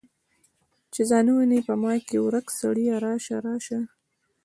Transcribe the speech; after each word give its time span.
چې 0.93 1.01
ځان 1.09 1.25
وویني 1.29 1.59
په 1.67 1.73
ما 1.83 1.93
کې 2.07 2.17
ورک 2.25 2.45
سړیه 2.59 2.95
راشه، 3.05 3.37
راشه 3.47 3.79